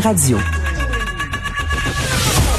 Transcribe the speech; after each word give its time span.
Radio. 0.00 0.38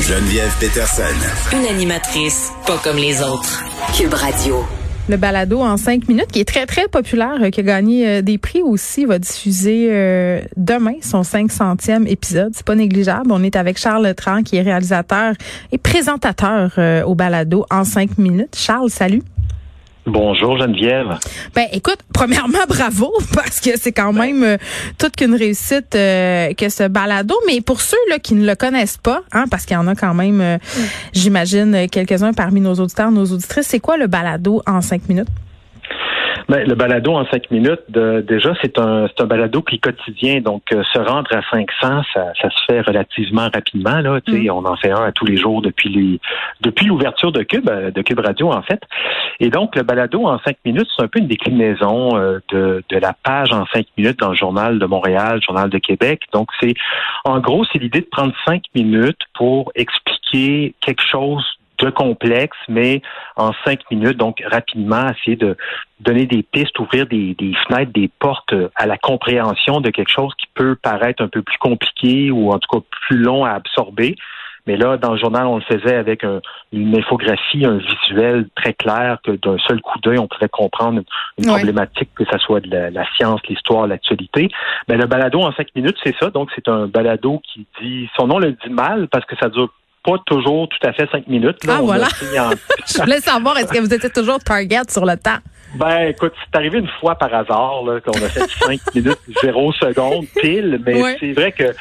Geneviève 0.01 0.55
Peterson. 0.59 1.03
Une 1.51 1.65
animatrice 1.65 2.51
pas 2.67 2.77
comme 2.83 2.97
les 2.97 3.21
autres. 3.23 3.63
Cube 3.97 4.13
Radio. 4.13 4.63
Le 5.09 5.17
balado 5.17 5.59
en 5.59 5.77
cinq 5.77 6.07
minutes, 6.07 6.27
qui 6.31 6.39
est 6.39 6.45
très, 6.45 6.65
très 6.67 6.87
populaire, 6.87 7.39
euh, 7.41 7.49
qui 7.49 7.61
a 7.61 7.63
gagné 7.63 8.07
euh, 8.07 8.21
des 8.21 8.37
prix 8.37 8.61
aussi, 8.61 9.05
va 9.05 9.17
diffuser 9.17 9.87
euh, 9.89 10.41
demain 10.57 10.95
son 11.01 11.21
500e 11.21 12.07
épisode. 12.07 12.51
C'est 12.53 12.65
pas 12.65 12.75
négligeable. 12.75 13.31
On 13.31 13.43
est 13.43 13.55
avec 13.55 13.79
Charles 13.79 14.13
Tran, 14.13 14.43
qui 14.43 14.57
est 14.57 14.61
réalisateur 14.61 15.33
et 15.71 15.77
présentateur 15.79 16.77
au 17.07 17.15
balado 17.15 17.65
en 17.71 17.83
cinq 17.83 18.17
minutes. 18.17 18.55
Charles, 18.55 18.91
salut. 18.91 19.23
Bonjour 20.05 20.57
Geneviève. 20.57 21.17
Ben 21.55 21.67
écoute, 21.71 21.99
premièrement 22.13 22.59
bravo 22.67 23.13
parce 23.33 23.61
que 23.61 23.79
c'est 23.79 23.93
quand 23.93 24.11
même 24.11 24.43
euh, 24.43 24.57
toute 24.97 25.15
qu'une 25.15 25.33
réussite 25.33 25.95
euh, 25.95 26.53
que 26.53 26.67
ce 26.67 26.89
balado. 26.89 27.35
Mais 27.47 27.61
pour 27.61 27.79
ceux 27.79 27.97
là 28.09 28.19
qui 28.19 28.33
ne 28.33 28.45
le 28.45 28.55
connaissent 28.55 28.97
pas, 28.97 29.21
hein, 29.31 29.45
parce 29.49 29.65
qu'il 29.65 29.75
y 29.75 29.77
en 29.77 29.87
a 29.87 29.95
quand 29.95 30.13
même, 30.13 30.41
euh, 30.41 30.57
j'imagine 31.13 31.87
quelques-uns 31.89 32.33
parmi 32.33 32.59
nos 32.59 32.73
auditeurs, 32.73 33.11
nos 33.11 33.25
auditrices, 33.25 33.67
c'est 33.67 33.79
quoi 33.79 33.95
le 33.95 34.07
balado 34.07 34.61
en 34.67 34.81
cinq 34.81 35.07
minutes? 35.07 35.29
Ben, 36.49 36.67
le 36.67 36.75
balado 36.75 37.13
en 37.13 37.25
cinq 37.27 37.49
minutes, 37.51 37.81
déjà, 37.89 38.53
c'est 38.61 38.77
un, 38.77 39.07
c'est 39.07 39.23
un 39.23 39.27
balado 39.27 39.61
qui 39.61 39.75
est 39.75 39.79
quotidien. 39.79 40.41
Donc, 40.41 40.63
euh, 40.73 40.83
se 40.93 40.99
rendre 40.99 41.29
à 41.33 41.41
500, 41.49 42.03
ça, 42.13 42.33
ça 42.41 42.49
se 42.49 42.65
fait 42.67 42.81
relativement 42.81 43.49
rapidement. 43.53 43.99
Là, 43.99 44.19
mm. 44.27 44.49
On 44.51 44.65
en 44.65 44.75
fait 44.75 44.91
un 44.91 45.03
à 45.03 45.11
tous 45.11 45.25
les 45.25 45.37
jours 45.37 45.61
depuis 45.61 45.89
les, 45.89 46.19
depuis 46.61 46.85
l'ouverture 46.85 47.31
de 47.31 47.43
Cube, 47.43 47.69
euh, 47.69 47.91
de 47.91 48.01
Cube 48.01 48.19
Radio, 48.19 48.51
en 48.51 48.61
fait. 48.61 48.81
Et 49.39 49.49
donc, 49.49 49.75
le 49.75 49.83
balado 49.83 50.25
en 50.25 50.39
cinq 50.39 50.57
minutes, 50.65 50.87
c'est 50.95 51.03
un 51.03 51.07
peu 51.07 51.19
une 51.19 51.27
déclinaison 51.27 52.17
euh, 52.17 52.39
de, 52.49 52.83
de 52.89 52.97
la 52.97 53.13
page 53.13 53.51
en 53.51 53.65
cinq 53.67 53.85
minutes 53.97 54.19
dans 54.19 54.29
le 54.29 54.35
Journal 54.35 54.79
de 54.79 54.85
Montréal, 54.85 55.35
le 55.35 55.41
Journal 55.41 55.69
de 55.69 55.77
Québec. 55.77 56.21
Donc, 56.33 56.49
c'est, 56.61 56.73
en 57.25 57.39
gros, 57.39 57.63
c'est 57.71 57.79
l'idée 57.79 58.01
de 58.01 58.09
prendre 58.11 58.33
cinq 58.45 58.63
minutes 58.75 59.21
pour 59.33 59.71
expliquer 59.75 60.75
quelque 60.81 61.03
chose 61.03 61.45
de 61.85 61.89
complexe, 61.89 62.57
mais 62.67 63.01
en 63.35 63.51
cinq 63.65 63.79
minutes, 63.91 64.17
donc 64.17 64.41
rapidement, 64.45 65.07
essayer 65.09 65.35
de 65.35 65.57
donner 65.99 66.25
des 66.25 66.43
pistes, 66.43 66.77
ouvrir 66.79 67.07
des, 67.07 67.35
fenêtres, 67.67 67.91
des 67.93 68.09
portes 68.19 68.53
à 68.75 68.85
la 68.85 68.97
compréhension 68.97 69.81
de 69.81 69.89
quelque 69.89 70.11
chose 70.11 70.33
qui 70.37 70.47
peut 70.53 70.75
paraître 70.75 71.23
un 71.23 71.27
peu 71.27 71.41
plus 71.41 71.57
compliqué 71.57 72.31
ou 72.31 72.51
en 72.51 72.59
tout 72.59 72.79
cas 72.79 72.85
plus 73.07 73.17
long 73.17 73.45
à 73.45 73.51
absorber. 73.51 74.15
Mais 74.65 74.77
là, 74.77 74.95
dans 74.95 75.11
le 75.11 75.17
journal, 75.17 75.45
on 75.45 75.57
le 75.57 75.63
faisait 75.63 75.95
avec 75.95 76.23
une 76.71 76.95
infographie, 76.95 77.65
un 77.65 77.79
visuel 77.79 78.47
très 78.55 78.73
clair 78.73 79.17
que 79.21 79.31
d'un 79.31 79.57
seul 79.67 79.81
coup 79.81 79.99
d'œil, 79.99 80.19
on 80.19 80.27
pouvait 80.27 80.47
comprendre 80.47 81.01
une, 81.37 81.45
problématique, 81.45 82.09
que 82.15 82.23
ce 82.23 82.37
soit 82.37 82.61
de 82.61 82.69
la, 82.69 83.05
science, 83.17 83.41
l'histoire, 83.49 83.87
l'actualité. 83.87 84.47
Mais 84.87 84.95
le 84.95 85.05
balado 85.05 85.41
en 85.41 85.51
cinq 85.51 85.67
minutes, 85.75 85.97
c'est 86.01 86.15
ça. 86.17 86.29
Donc, 86.29 86.49
c'est 86.55 86.69
un 86.69 86.87
balado 86.87 87.41
qui 87.43 87.67
dit, 87.81 88.09
son 88.17 88.27
nom 88.27 88.39
le 88.39 88.53
dit 88.53 88.69
mal 88.69 89.09
parce 89.09 89.25
que 89.25 89.35
ça 89.35 89.49
dure 89.49 89.69
pas 90.03 90.17
toujours 90.25 90.67
tout 90.69 90.87
à 90.87 90.93
fait 90.93 91.09
cinq 91.11 91.27
minutes. 91.27 91.57
ah, 91.67 91.79
voilà. 91.81 92.07
Je 92.87 93.01
voulais 93.01 93.19
savoir, 93.21 93.57
est-ce 93.57 93.71
que 93.71 93.79
vous 93.79 93.93
étiez 93.93 94.09
toujours 94.09 94.39
target 94.39 94.81
sur 94.89 95.05
le 95.05 95.15
temps? 95.17 95.37
Ben, 95.75 96.09
écoute, 96.09 96.33
c'est 96.45 96.57
arrivé 96.57 96.79
une 96.79 96.89
fois 96.99 97.15
par 97.15 97.33
hasard 97.33 97.81
qu'on 98.05 98.11
a 98.11 98.29
fait 98.29 98.47
cinq 98.49 98.79
minutes, 98.95 99.19
zéro 99.41 99.73
seconde, 99.73 100.25
pile, 100.39 100.79
mais 100.85 101.01
c'est 101.19 101.31
vrai 101.31 101.51
que 101.51 101.73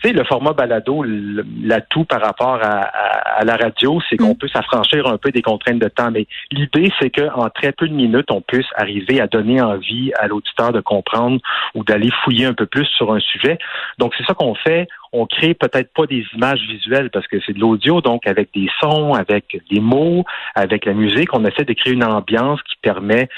tu 0.00 0.08
sais, 0.08 0.14
le 0.14 0.24
format 0.24 0.52
balado, 0.52 1.04
l'atout 1.04 2.04
par 2.04 2.20
rapport 2.20 2.60
à, 2.62 3.44
la 3.44 3.56
radio, 3.56 4.00
c'est 4.08 4.16
qu'on 4.16 4.34
mm. 4.34 4.38
peut 4.38 4.48
s'affranchir 4.48 5.06
un 5.06 5.16
peu 5.16 5.30
des 5.30 5.42
contraintes 5.42 5.78
de 5.78 5.88
temps. 5.88 6.10
Mais 6.10 6.26
l'idée, 6.50 6.92
c'est 7.00 7.10
qu'en 7.10 7.48
très 7.50 7.72
peu 7.72 7.88
de 7.88 7.94
minutes, 7.94 8.30
on 8.30 8.40
puisse 8.40 8.66
arriver 8.76 9.20
à 9.20 9.26
donner 9.26 9.60
envie 9.60 10.12
à 10.18 10.26
l'auditeur 10.26 10.72
de 10.72 10.80
comprendre 10.80 11.40
ou 11.74 11.84
d'aller 11.84 12.10
fouiller 12.24 12.46
un 12.46 12.54
peu 12.54 12.66
plus 12.66 12.86
sur 12.96 13.12
un 13.12 13.20
sujet. 13.20 13.58
Donc, 13.98 14.14
c'est 14.16 14.24
ça 14.24 14.34
qu'on 14.34 14.54
fait. 14.54 14.88
On 15.12 15.26
crée 15.26 15.54
peut-être 15.54 15.92
pas 15.94 16.06
des 16.06 16.24
images 16.34 16.60
visuelles 16.68 17.10
parce 17.10 17.26
que 17.26 17.38
c'est 17.46 17.52
de 17.52 17.60
l'audio, 17.60 18.00
donc 18.00 18.26
avec 18.26 18.50
des 18.54 18.68
sons, 18.80 19.14
avec 19.14 19.58
des 19.70 19.80
mots, 19.80 20.24
avec 20.54 20.84
la 20.84 20.92
musique, 20.92 21.32
on 21.32 21.44
essaie 21.44 21.64
de 21.64 21.72
créer 21.72 21.94
une 21.94 22.04
ambiance 22.04 22.60
qui 22.62 22.76
permet 22.82 23.28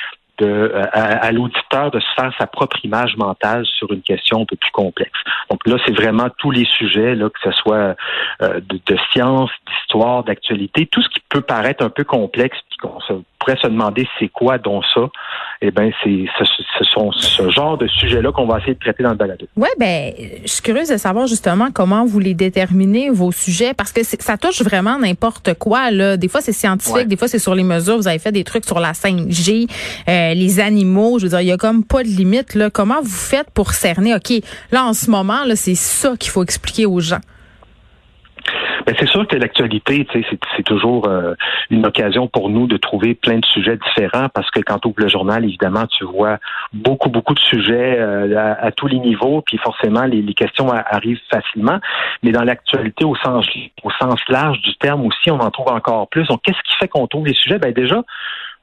euh, 0.42 0.82
à, 0.92 1.32
l'auditeur 1.32 1.90
de 1.90 2.00
se 2.00 2.06
faire 2.16 2.32
sa 2.38 2.46
propre 2.46 2.76
image 2.84 3.16
mentale 3.16 3.64
sur 3.66 3.92
une 3.92 4.02
question 4.02 4.42
un 4.42 4.44
peu 4.44 4.56
plus 4.56 4.70
complexe. 4.70 5.18
Donc 5.50 5.66
là, 5.66 5.76
c'est 5.86 5.94
vraiment 5.94 6.28
tous 6.38 6.50
les 6.50 6.64
sujets, 6.64 7.14
là, 7.14 7.28
que 7.28 7.40
ce 7.42 7.52
soit 7.52 7.96
euh, 8.42 8.60
de, 8.60 8.80
de, 8.86 8.98
science, 9.12 9.50
d'histoire, 9.66 10.24
d'actualité, 10.24 10.86
tout 10.86 11.02
ce 11.02 11.08
qui 11.08 11.20
peut 11.28 11.42
paraître 11.42 11.84
un 11.84 11.90
peu 11.90 12.04
complexe, 12.04 12.58
puis 12.68 12.78
qu'on 12.78 13.00
se 13.00 13.12
pourrait 13.40 13.56
se 13.60 13.66
demander 13.66 14.06
c'est 14.18 14.28
quoi 14.28 14.58
donc 14.58 14.84
ça, 14.94 15.00
eh 15.62 15.70
ben 15.70 15.90
c'est 16.04 16.26
ce, 16.38 16.44
ce, 16.78 16.84
sont 16.84 17.10
ce 17.12 17.50
genre 17.50 17.76
de 17.78 17.88
sujets-là 17.88 18.32
qu'on 18.32 18.46
va 18.46 18.58
essayer 18.58 18.74
de 18.74 18.78
traiter 18.78 19.02
dans 19.02 19.10
le 19.10 19.16
balado. 19.16 19.46
Ouais, 19.56 19.70
ben 19.78 20.12
je 20.44 20.48
suis 20.50 20.62
curieuse 20.62 20.88
de 20.88 20.96
savoir 20.96 21.26
justement 21.26 21.68
comment 21.72 22.04
vous 22.04 22.18
les 22.18 22.34
déterminez 22.34 23.10
vos 23.10 23.32
sujets 23.32 23.74
parce 23.74 23.92
que 23.92 24.02
ça 24.04 24.36
touche 24.36 24.62
vraiment 24.62 24.98
n'importe 24.98 25.54
quoi 25.54 25.90
là. 25.90 26.16
Des 26.16 26.28
fois 26.28 26.40
c'est 26.40 26.52
scientifique, 26.52 27.08
des 27.08 27.16
fois 27.16 27.28
c'est 27.28 27.38
sur 27.38 27.54
les 27.54 27.64
mesures. 27.64 27.96
Vous 27.96 28.08
avez 28.08 28.18
fait 28.18 28.32
des 28.32 28.44
trucs 28.44 28.66
sur 28.66 28.78
la 28.78 28.92
5G, 28.92 29.68
euh, 30.08 30.34
les 30.34 30.60
animaux. 30.60 31.18
Je 31.18 31.24
veux 31.24 31.30
dire, 31.30 31.40
il 31.40 31.48
y 31.48 31.52
a 31.52 31.56
comme 31.56 31.84
pas 31.84 32.02
de 32.02 32.08
limite 32.08 32.54
là. 32.54 32.70
Comment 32.70 33.00
vous 33.02 33.08
faites 33.08 33.50
pour 33.50 33.72
cerner? 33.72 34.14
Ok, 34.14 34.32
là 34.70 34.84
en 34.84 34.92
ce 34.92 35.10
moment 35.10 35.44
là, 35.44 35.56
c'est 35.56 35.74
ça 35.74 36.14
qu'il 36.18 36.30
faut 36.30 36.42
expliquer 36.42 36.86
aux 36.86 37.00
gens. 37.00 37.20
Ben, 38.86 38.94
c'est 38.98 39.08
sûr 39.08 39.26
que 39.26 39.36
l'actualité, 39.36 40.06
c'est 40.56 40.62
toujours 40.62 41.06
euh, 41.06 41.34
une 41.70 41.86
occasion 41.86 42.28
pour 42.28 42.48
nous 42.48 42.66
de 42.66 42.76
trouver 42.76 43.14
plein 43.14 43.38
de 43.38 43.44
sujets 43.46 43.76
différents 43.76 44.28
parce 44.28 44.50
que 44.50 44.60
quand 44.60 44.78
tu 44.78 44.88
ouvres 44.88 45.00
le 45.00 45.08
journal, 45.08 45.44
évidemment, 45.44 45.86
tu 45.86 46.04
vois 46.04 46.38
beaucoup, 46.72 47.10
beaucoup 47.10 47.34
de 47.34 47.40
sujets 47.40 47.98
euh, 47.98 48.54
à, 48.60 48.70
tous 48.72 48.86
les 48.86 48.98
niveaux, 48.98 49.42
puis 49.42 49.58
forcément, 49.58 50.04
les, 50.04 50.22
questions 50.34 50.70
arrivent 50.70 51.20
facilement. 51.30 51.78
Mais 52.22 52.32
dans 52.32 52.44
l'actualité, 52.44 53.04
au 53.04 53.16
sens, 53.16 53.46
au 53.82 53.90
sens 54.00 54.20
large 54.28 54.60
du 54.62 54.74
terme 54.76 55.04
aussi, 55.06 55.30
on 55.30 55.40
en 55.40 55.50
trouve 55.50 55.68
encore 55.68 56.08
plus. 56.08 56.26
Donc, 56.28 56.40
qu'est-ce 56.42 56.62
qui 56.62 56.76
fait 56.78 56.88
qu'on 56.88 57.06
trouve 57.06 57.26
les 57.26 57.34
sujets? 57.34 57.58
Ben 57.58 57.72
déjà, 57.72 58.02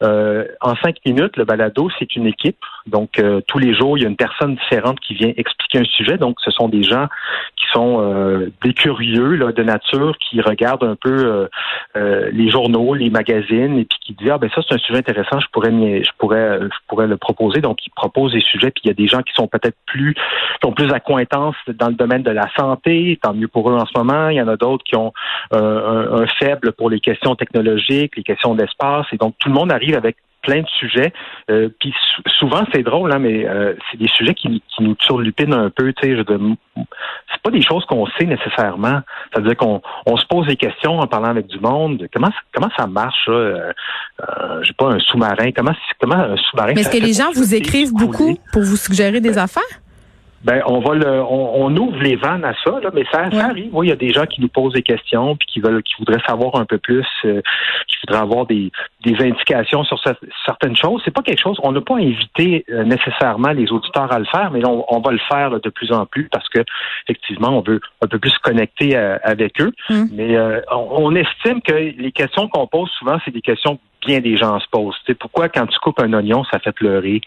euh, 0.03 0.45
en 0.61 0.75
cinq 0.75 0.97
minutes, 1.05 1.37
le 1.37 1.45
balado, 1.45 1.89
c'est 1.97 2.15
une 2.15 2.27
équipe. 2.27 2.57
Donc, 2.87 3.19
euh, 3.19 3.41
tous 3.47 3.59
les 3.59 3.73
jours, 3.75 3.97
il 3.97 4.01
y 4.01 4.05
a 4.05 4.09
une 4.09 4.15
personne 4.15 4.55
différente 4.55 4.99
qui 4.99 5.13
vient 5.13 5.31
expliquer 5.37 5.79
un 5.79 5.85
sujet. 5.85 6.17
Donc, 6.17 6.37
ce 6.43 6.51
sont 6.51 6.69
des 6.69 6.83
gens 6.83 7.07
qui 7.55 7.65
sont 7.73 8.01
euh, 8.01 8.49
des 8.63 8.73
curieux 8.73 9.35
là, 9.35 9.51
de 9.51 9.63
nature, 9.63 10.17
qui 10.17 10.41
regardent 10.41 10.83
un 10.83 10.95
peu 10.95 11.47
les 11.95 12.49
journaux, 12.49 12.93
les 12.93 13.09
magazines, 13.09 13.77
et 13.79 13.85
puis 13.85 13.99
qui 14.01 14.13
disent 14.13 14.31
ah 14.31 14.37
ben 14.37 14.49
ça 14.53 14.61
c'est 14.67 14.75
un 14.75 14.77
sujet 14.77 14.99
intéressant, 14.99 15.39
je 15.39 15.47
pourrais 15.51 15.71
je 15.71 16.11
pourrais 16.17 16.59
je 16.61 16.77
pourrais 16.87 17.07
le 17.07 17.17
proposer. 17.17 17.61
Donc, 17.61 17.85
ils 17.85 17.91
proposent 17.91 18.33
des 18.33 18.41
sujets. 18.41 18.71
Puis 18.71 18.83
il 18.85 18.87
y 18.87 18.91
a 18.91 18.93
des 18.93 19.07
gens 19.07 19.21
qui 19.21 19.33
sont 19.33 19.47
peut-être 19.47 19.77
plus 19.85 20.13
qui 20.13 20.67
ont 20.67 20.73
plus 20.73 20.87
d'acquaintance 20.87 21.55
dans 21.67 21.87
le 21.87 21.95
domaine 21.95 22.23
de 22.23 22.31
la 22.31 22.47
santé. 22.55 23.19
Tant 23.21 23.33
mieux 23.33 23.47
pour 23.47 23.69
eux 23.69 23.75
en 23.75 23.85
ce 23.85 23.97
moment. 23.97 24.29
Il 24.29 24.35
y 24.37 24.41
en 24.41 24.47
a 24.47 24.57
d'autres 24.57 24.83
qui 24.83 24.95
ont 24.95 25.11
un, 25.51 25.59
un 25.59 26.27
faible 26.39 26.71
pour 26.73 26.89
les 26.89 26.99
questions 26.99 27.35
technologiques, 27.35 28.15
les 28.15 28.23
questions 28.23 28.55
d'espace. 28.55 29.07
Et 29.11 29.17
donc, 29.17 29.35
tout 29.39 29.49
le 29.49 29.55
monde 29.55 29.71
arrive 29.71 29.95
avec 29.95 30.17
plein 30.47 30.61
de 30.61 30.67
sujets. 30.79 31.11
Euh, 31.51 31.69
puis 31.79 31.93
souvent, 32.39 32.63
c'est 32.73 32.83
drôle, 32.83 33.11
hein, 33.11 33.19
mais 33.19 33.45
euh, 33.45 33.73
c'est 33.91 33.97
des 33.97 34.07
sujets 34.07 34.33
qui, 34.33 34.63
qui 34.69 34.83
nous 34.83 34.95
turlupinent 34.95 35.53
un 35.53 35.69
peu. 35.69 35.91
Tu 35.93 36.15
sais, 36.15 36.23
c'est 36.25 37.41
pas 37.43 37.51
des 37.51 37.61
choses 37.61 37.85
qu'on 37.85 38.07
sait 38.17 38.25
nécessairement. 38.25 39.01
C'est-à-dire 39.31 39.57
qu'on 39.57 39.81
on 40.05 40.15
se 40.15 40.25
pose 40.25 40.47
des 40.47 40.55
questions 40.55 40.99
en 40.99 41.07
parlant 41.07 41.29
avec 41.29 41.47
du 41.47 41.59
monde. 41.59 42.07
Comment 42.13 42.31
comment 42.53 42.69
ça 42.77 42.87
marche 42.87 43.27
euh, 43.27 43.71
euh, 44.21 44.63
J'ai 44.63 44.73
pas 44.73 44.87
un 44.87 44.99
sous-marin. 44.99 45.51
Comment 45.53 45.73
comment 45.99 46.15
un 46.15 46.37
sous-marin 46.37 46.71
Mais 46.75 46.81
est-ce 46.81 46.97
que 46.97 47.03
les 47.03 47.13
gens 47.13 47.31
vous 47.35 47.53
écrivent 47.53 47.93
beaucoup 47.93 48.37
pour 48.53 48.63
vous 48.63 48.77
suggérer 48.77 49.19
des 49.19 49.37
affaires? 49.37 49.63
Ben, 50.47 50.61
on 50.65 50.79
va 50.79 50.95
le, 50.95 51.21
on, 51.21 51.75
ouvre 51.75 51.99
les 51.99 52.15
vannes 52.15 52.45
à 52.45 52.53
ça, 52.63 52.79
là, 52.81 52.89
mais 52.93 53.03
ça, 53.11 53.23
arrive. 53.23 53.69
Oui, 53.73 53.87
il 53.87 53.89
y 53.89 53.91
a 53.91 53.97
des 53.97 54.13
gens 54.13 54.25
qui 54.25 54.39
nous 54.39 54.47
posent 54.47 54.71
des 54.71 54.81
questions 54.81 55.35
puis 55.35 55.45
qui 55.45 55.59
veulent, 55.59 55.83
qui 55.83 55.95
voudraient 55.99 56.23
savoir 56.25 56.55
un 56.55 56.63
peu 56.63 56.77
plus, 56.77 57.05
euh, 57.25 57.41
qui 57.85 57.97
voudraient 58.01 58.23
avoir 58.23 58.45
des, 58.45 58.71
des 59.03 59.21
indications 59.21 59.83
sur 59.83 60.01
certaines 60.45 60.77
choses. 60.77 61.01
C'est 61.03 61.13
pas 61.13 61.21
quelque 61.21 61.41
chose. 61.41 61.59
On 61.63 61.73
n'a 61.73 61.81
pas 61.81 61.95
invité 61.95 62.63
euh, 62.69 62.85
nécessairement 62.85 63.51
les 63.51 63.69
auditeurs 63.73 64.09
à 64.09 64.19
le 64.19 64.25
faire, 64.25 64.49
mais 64.51 64.65
on, 64.65 64.85
on 64.87 65.01
va 65.01 65.11
le 65.11 65.19
faire 65.27 65.59
de 65.59 65.69
plus 65.69 65.91
en 65.91 66.05
plus 66.05 66.29
parce 66.31 66.47
que 66.47 66.59
effectivement, 67.09 67.49
on 67.49 67.61
veut 67.61 67.81
un 68.01 68.07
peu 68.07 68.17
plus 68.17 68.31
se 68.31 68.39
connecter 68.39 68.95
euh, 68.95 69.17
avec 69.23 69.59
eux. 69.59 69.73
Hum. 69.89 70.07
Mais 70.13 70.37
on, 70.71 71.07
on, 71.07 71.15
estime 71.15 71.61
que 71.61 71.73
les 71.73 72.13
questions 72.13 72.47
qu'on 72.47 72.67
pose 72.67 72.89
souvent, 72.91 73.17
c'est 73.25 73.31
des 73.31 73.41
questions 73.41 73.79
bien 74.05 74.19
des 74.19 74.37
gens 74.37 74.59
se 74.59 74.65
posent. 74.69 74.95
C'est 75.05 75.17
pourquoi 75.17 75.49
quand 75.49 75.65
tu 75.67 75.77
coupes 75.79 75.99
un 75.99 76.13
oignon, 76.13 76.43
ça 76.51 76.59
fait 76.59 76.71
pleurer? 76.71 77.21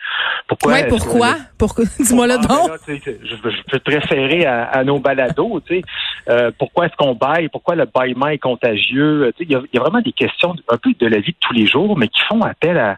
Pourquoi? 0.47 0.73
Ouais, 0.73 0.89
pourquoi? 0.89 1.37
Pourquoi? 1.59 1.85
Dis-moi 1.99 2.27
le 2.27 2.39
don. 2.39 2.75
je, 2.87 3.71
peux 3.71 3.79
te 3.79 3.91
référer 3.91 4.47
à, 4.47 4.83
nos 4.85 4.99
balados. 4.99 5.61
Tu 5.67 5.77
sais. 5.77 5.83
Euh, 6.29 6.51
pourquoi 6.59 6.87
est-ce 6.87 6.97
qu'on 6.97 7.15
baille? 7.15 7.49
Pourquoi 7.49 7.75
le 7.75 7.87
bâillement 7.87 8.29
est 8.29 8.39
contagieux? 8.39 9.33
Il 9.41 9.51
y, 9.51 9.53
y 9.53 9.79
a 9.79 9.81
vraiment 9.81 10.01
des 10.01 10.13
questions 10.13 10.55
un 10.69 10.77
peu 10.77 10.93
de 10.99 11.07
la 11.07 11.21
vie 11.21 11.33
de 11.33 11.39
tous 11.41 11.55
les 11.55 11.67
jours, 11.67 11.97
mais 11.97 12.09
qui 12.09 12.21
font 12.23 12.43
appel 12.43 12.79
à, 12.79 12.97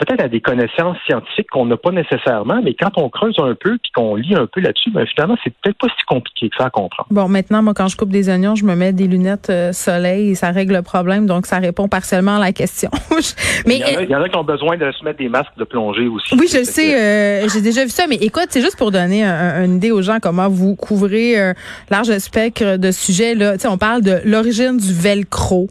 peut-être 0.00 0.22
à 0.22 0.28
des 0.28 0.40
connaissances 0.40 0.96
scientifiques 1.06 1.48
qu'on 1.50 1.66
n'a 1.66 1.76
pas 1.76 1.90
nécessairement, 1.90 2.60
mais 2.64 2.74
quand 2.74 2.90
on 2.96 3.10
creuse 3.10 3.36
un 3.38 3.54
peu 3.54 3.78
puis 3.78 3.92
qu'on 3.94 4.14
lit 4.16 4.34
un 4.34 4.46
peu 4.46 4.60
là-dessus, 4.60 4.90
ben 4.90 5.06
finalement, 5.06 5.36
c'est 5.44 5.52
peut-être 5.60 5.76
pas 5.76 5.88
si 5.88 6.04
compliqué 6.06 6.48
que 6.48 6.56
ça 6.56 6.66
à 6.66 6.70
comprendre. 6.70 7.06
Bon, 7.10 7.28
maintenant, 7.28 7.62
moi, 7.62 7.74
quand 7.74 7.88
je 7.88 7.96
coupe 7.96 8.08
des 8.08 8.28
oignons, 8.30 8.54
je 8.54 8.64
me 8.64 8.74
mets 8.74 8.92
des 8.92 9.06
lunettes 9.06 9.50
euh, 9.50 9.72
soleil 9.72 10.30
et 10.30 10.34
ça 10.34 10.50
règle 10.50 10.74
le 10.74 10.82
problème, 10.82 11.26
donc 11.26 11.46
ça 11.46 11.58
répond 11.58 11.86
partiellement 11.88 12.36
à 12.36 12.38
la 12.38 12.52
question. 12.52 12.90
mais 13.66 13.76
il 13.76 14.10
y, 14.10 14.16
en 14.16 14.22
a, 14.22 14.28
qui 14.28 14.36
ont 14.36 14.44
besoin 14.44 14.78
de 14.78 14.90
se 14.90 15.04
mettre 15.04 15.18
des 15.18 15.28
masques 15.28 15.56
de 15.58 15.64
plongée 15.64 16.06
aussi. 16.06 16.34
Oui, 16.34 16.48
je 16.50 16.64
sais, 16.64 16.98
euh, 16.98 17.48
j'ai 17.52 17.60
déjà 17.60 17.84
vu 17.84 17.90
ça, 17.90 18.06
mais 18.08 18.16
écoute, 18.16 18.46
c'est 18.48 18.62
juste 18.62 18.78
pour 18.78 18.90
donner 18.90 19.24
une 19.24 19.76
idée 19.76 19.90
aux 19.90 20.02
gens 20.02 20.18
comment 20.20 20.48
vous 20.48 20.76
couvrez 20.76 21.38
un 21.38 21.50
euh, 21.50 21.54
large 21.90 22.16
spectre 22.18 22.78
de 22.78 22.90
sujets. 22.90 23.34
Là, 23.34 23.54
on 23.66 23.76
parle 23.76 24.02
de 24.02 24.20
l'origine 24.24 24.78
du 24.78 24.94
velcro, 24.94 25.68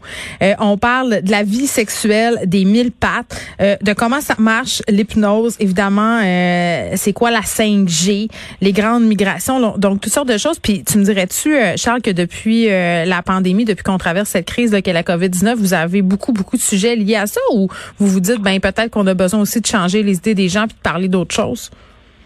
on 0.60 0.78
parle 0.78 1.22
de 1.22 1.30
la 1.30 1.42
vie 1.42 1.66
sexuelle 1.66 2.38
des 2.44 2.64
mille 2.64 2.92
pattes, 2.92 3.36
de 3.58 3.92
comment 3.92 4.19
ça 4.20 4.34
marche, 4.38 4.82
l'hypnose, 4.88 5.56
évidemment, 5.60 6.20
euh, 6.22 6.92
c'est 6.96 7.12
quoi 7.12 7.30
la 7.30 7.40
5G, 7.40 8.28
les 8.60 8.72
grandes 8.72 9.04
migrations, 9.04 9.76
donc 9.78 10.00
toutes 10.00 10.12
sortes 10.12 10.28
de 10.28 10.38
choses. 10.38 10.58
Puis 10.58 10.84
tu 10.84 10.98
me 10.98 11.04
dirais-tu, 11.04 11.56
euh, 11.56 11.74
Charles, 11.76 12.02
que 12.02 12.10
depuis 12.10 12.68
euh, 12.68 13.04
la 13.04 13.22
pandémie, 13.22 13.64
depuis 13.64 13.82
qu'on 13.82 13.98
traverse 13.98 14.30
cette 14.30 14.46
crise 14.46 14.72
là, 14.72 14.82
qu'est 14.82 14.92
la 14.92 15.02
COVID-19, 15.02 15.54
vous 15.56 15.74
avez 15.74 16.02
beaucoup, 16.02 16.32
beaucoup 16.32 16.56
de 16.56 16.62
sujets 16.62 16.96
liés 16.96 17.16
à 17.16 17.26
ça 17.26 17.40
ou 17.52 17.68
vous 17.98 18.06
vous 18.06 18.20
dites, 18.20 18.40
ben 18.40 18.60
peut-être 18.60 18.90
qu'on 18.90 19.06
a 19.06 19.14
besoin 19.14 19.40
aussi 19.40 19.60
de 19.60 19.66
changer 19.66 20.02
les 20.02 20.16
idées 20.16 20.34
des 20.34 20.48
gens 20.48 20.66
puis 20.66 20.76
de 20.76 20.82
parler 20.82 21.08
d'autres 21.08 21.34
choses? 21.34 21.70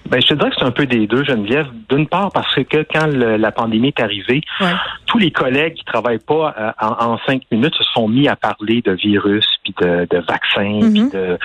Ben, 0.06 0.20
je 0.20 0.28
te 0.28 0.34
dirais 0.34 0.50
que 0.50 0.56
c'est 0.58 0.64
un 0.64 0.70
peu 0.70 0.86
des 0.86 1.06
deux, 1.06 1.24
Geneviève. 1.24 1.66
D'une 1.88 2.06
part, 2.06 2.30
parce 2.32 2.54
que 2.54 2.84
quand 2.92 3.06
la 3.06 3.52
pandémie 3.52 3.88
est 3.88 4.00
arrivée, 4.00 4.42
tous 5.06 5.18
les 5.18 5.30
collègues 5.30 5.74
qui 5.74 5.84
travaillent 5.84 6.18
pas 6.18 6.54
euh, 6.58 6.70
en, 6.80 7.18
cinq 7.26 7.42
minutes 7.50 7.74
se 7.74 7.84
sont 7.84 8.08
mis 8.08 8.28
à 8.28 8.36
parler 8.36 8.82
de 8.82 8.92
virus, 8.92 9.46
puis 9.62 9.74
de, 9.80 10.06
de 10.10 10.18
vaccins, 10.18 10.80
puis 10.80 11.02
mm-hmm. 11.04 11.38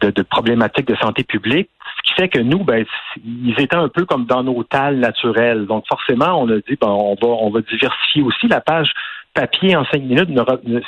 de, 0.00 0.10
de, 0.10 0.22
problématiques 0.22 0.86
de 0.86 0.96
santé 0.96 1.24
publique. 1.24 1.68
Ce 1.98 2.10
qui 2.10 2.20
fait 2.20 2.28
que 2.28 2.38
nous, 2.38 2.62
ben, 2.62 2.84
ils 3.24 3.54
étaient 3.58 3.76
un 3.76 3.88
peu 3.88 4.04
comme 4.04 4.26
dans 4.26 4.42
nos 4.42 4.62
tales 4.62 4.98
naturelles. 4.98 5.66
Donc 5.66 5.84
forcément, 5.88 6.40
on 6.40 6.48
a 6.50 6.56
dit, 6.56 6.76
ben, 6.80 6.88
on 6.88 7.14
va, 7.14 7.28
on 7.28 7.50
va 7.50 7.60
diversifier 7.60 8.22
aussi 8.22 8.46
la 8.48 8.60
page 8.60 8.92
papier 9.36 9.76
en 9.76 9.84
cinq 9.84 10.02
minutes, 10.02 10.30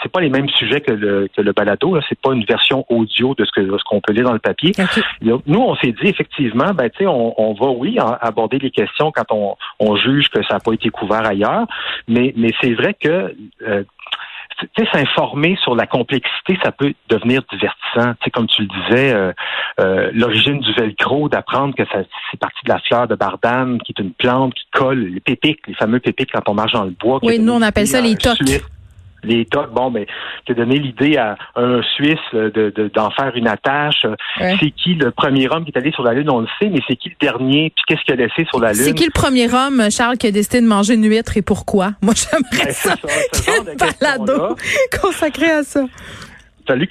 c'est 0.02 0.10
pas 0.10 0.20
les 0.20 0.30
mêmes 0.30 0.48
sujets 0.48 0.80
que 0.80 0.92
le, 0.92 1.28
que 1.36 1.42
le 1.42 1.52
balado. 1.52 1.98
C'est 2.08 2.18
pas 2.18 2.32
une 2.32 2.44
version 2.44 2.84
audio 2.88 3.34
de 3.34 3.44
ce 3.44 3.52
que 3.52 3.78
ce 3.78 3.84
qu'on 3.84 4.00
peut 4.00 4.12
lire 4.12 4.24
dans 4.24 4.32
le 4.32 4.38
papier. 4.38 4.72
Nous, 5.22 5.60
on 5.60 5.76
s'est 5.76 5.92
dit 5.92 6.08
effectivement, 6.08 6.72
ben 6.74 6.88
tu 6.90 6.98
sais, 6.98 7.06
on, 7.06 7.40
on, 7.40 7.52
va 7.52 7.68
oui 7.68 7.98
aborder 8.20 8.58
les 8.58 8.70
questions 8.70 9.12
quand 9.12 9.30
on, 9.30 9.56
on 9.78 9.96
juge 9.96 10.28
que 10.30 10.42
ça 10.44 10.54
n'a 10.54 10.60
pas 10.60 10.72
été 10.72 10.88
couvert 10.88 11.24
ailleurs, 11.26 11.66
mais 12.08 12.32
mais 12.36 12.50
c'est 12.60 12.72
vrai 12.72 12.94
que 12.94 13.34
euh, 13.66 13.84
s'informer 14.92 15.56
sur 15.62 15.74
la 15.74 15.86
complexité, 15.86 16.58
ça 16.62 16.72
peut 16.72 16.92
devenir 17.08 17.42
divertissant. 17.50 18.14
Tu 18.14 18.24
sais, 18.24 18.30
comme 18.30 18.46
tu 18.46 18.62
le 18.62 18.68
disais, 18.68 19.12
euh, 19.12 19.32
euh, 19.80 20.10
l'origine 20.12 20.60
du 20.60 20.72
velcro, 20.72 21.28
d'apprendre 21.28 21.74
que 21.74 21.84
ça, 21.86 21.98
c'est 22.30 22.40
parti 22.40 22.58
de 22.64 22.70
la 22.70 22.78
fleur 22.80 23.08
de 23.08 23.14
bardane, 23.14 23.78
qui 23.82 23.94
est 23.96 24.02
une 24.02 24.12
plante 24.12 24.54
qui 24.54 24.64
colle 24.72 24.98
les 24.98 25.20
pépiques, 25.20 25.66
les 25.66 25.74
fameux 25.74 26.00
pépiques 26.00 26.30
quand 26.32 26.48
on 26.48 26.54
marche 26.54 26.72
dans 26.72 26.84
le 26.84 26.90
bois. 26.98 27.20
Oui, 27.22 27.38
nous 27.38 27.52
on 27.52 27.62
appelle 27.62 27.86
ça 27.86 28.00
les 28.00 28.16
tocs 28.16 28.38
les 29.22 29.44
tocs, 29.46 29.72
bon, 29.72 29.90
ben, 29.90 30.06
te 30.46 30.52
donner 30.52 30.78
l'idée 30.78 31.16
à 31.16 31.36
un 31.56 31.82
Suisse 31.94 32.18
de, 32.32 32.90
d'en 32.94 33.10
faire 33.10 33.34
une 33.34 33.48
attache. 33.48 34.06
C'est 34.38 34.70
qui 34.70 34.94
le 34.94 35.10
premier 35.10 35.48
homme 35.48 35.64
qui 35.64 35.72
est 35.72 35.78
allé 35.78 35.92
sur 35.92 36.02
la 36.02 36.14
Lune, 36.14 36.30
on 36.30 36.40
le 36.40 36.48
sait, 36.60 36.68
mais 36.68 36.80
c'est 36.88 36.96
qui 36.96 37.10
le 37.10 37.16
dernier, 37.20 37.72
puis 37.74 37.84
qu'est-ce 37.86 38.02
qu'il 38.02 38.14
a 38.14 38.16
laissé 38.16 38.44
sur 38.48 38.60
la 38.60 38.72
Lune? 38.72 38.82
C'est 38.82 38.94
qui 38.94 39.04
le 39.04 39.12
premier 39.12 39.52
homme, 39.52 39.90
Charles, 39.90 40.16
qui 40.16 40.26
a 40.26 40.30
décidé 40.30 40.60
de 40.60 40.66
manger 40.66 40.94
une 40.94 41.08
huître 41.08 41.36
et 41.36 41.42
pourquoi? 41.42 41.92
Moi, 42.02 42.14
j'aimerais 42.14 42.66
ben, 42.66 42.72
ça. 42.72 42.94
balado 44.00 44.56
consacré 45.00 45.50
à 45.50 45.62
ça 45.62 45.84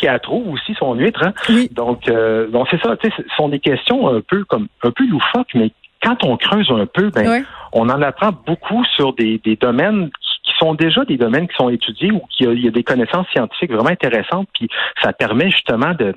a 0.09 0.19
trouvé 0.19 0.49
aussi 0.51 0.73
son 0.79 0.95
huître. 0.95 1.23
Hein? 1.23 1.33
Donc, 1.71 2.07
euh, 2.09 2.47
donc 2.47 2.67
c'est 2.71 2.81
ça. 2.81 2.95
Ce 3.01 3.09
sont 3.35 3.49
des 3.49 3.59
questions 3.59 4.07
un 4.09 4.21
peu 4.21 4.43
comme 4.45 4.67
un 4.83 4.91
peu 4.91 5.05
loufoques, 5.07 5.53
mais 5.55 5.71
quand 6.01 6.23
on 6.23 6.37
creuse 6.37 6.69
un 6.71 6.85
peu, 6.85 7.09
ben, 7.09 7.43
on 7.73 7.89
en 7.89 8.01
apprend 8.01 8.31
beaucoup 8.45 8.83
sur 8.95 9.13
des, 9.13 9.39
des 9.43 9.55
domaines 9.55 10.09
qui 10.09 10.26
sont 10.59 10.73
déjà 10.73 11.05
des 11.05 11.17
domaines 11.17 11.47
qui 11.47 11.55
sont 11.55 11.69
étudiés 11.69 12.11
ou 12.11 12.21
qui 12.29 12.43
il 12.43 12.63
y 12.63 12.67
a 12.67 12.71
des 12.71 12.83
connaissances 12.83 13.27
scientifiques 13.29 13.71
vraiment 13.71 13.89
intéressantes, 13.89 14.47
puis 14.53 14.69
ça 15.01 15.13
permet 15.13 15.49
justement 15.51 15.93
de, 15.93 16.15